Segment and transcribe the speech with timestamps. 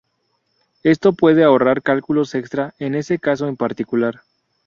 [0.81, 4.21] Esto puede ahorrar cálculos extra en ese caso en particular.